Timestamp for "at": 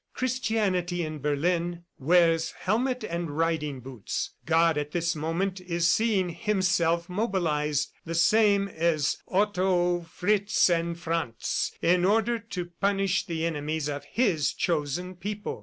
4.75-4.93